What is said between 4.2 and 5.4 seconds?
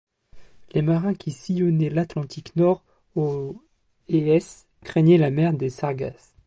s, craignaient la